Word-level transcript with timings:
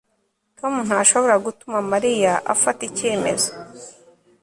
tom 0.59 0.73
ntashobora 0.87 1.35
gutuma 1.45 1.79
mariya 1.91 2.33
afata 2.53 2.81
icyemezo 2.89 3.49